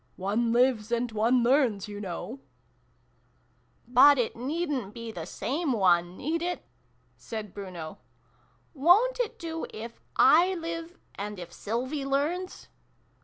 One 0.17 0.51
lives 0.51 0.91
and 0.91 1.11
one 1.11 1.43
learns, 1.43 1.87
you 1.87 2.01
know!"" 2.01 2.39
But 3.87 4.17
it 4.17 4.35
needn't 4.35 4.95
be 4.95 5.11
the 5.11 5.27
same 5.27 5.73
one, 5.73 6.17
need 6.17 6.41
it?" 6.41 6.65
said 7.17 7.53
Bruno." 7.53 7.99
Wo' 8.73 9.05
n't 9.09 9.19
it 9.19 9.37
do, 9.37 9.67
if 9.71 10.01
/ 10.11 10.17
live, 10.19 10.97
and 11.13 11.37
if 11.37 11.53
Sylvie 11.53 12.03
learns 12.03 12.67